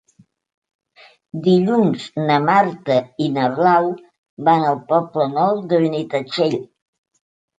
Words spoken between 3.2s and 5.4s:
i na Blau van al Poble